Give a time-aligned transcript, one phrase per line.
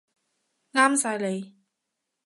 [0.73, 1.55] 啱晒你